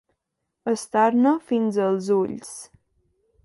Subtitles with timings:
[0.71, 2.53] Estar-ne fins als ulls.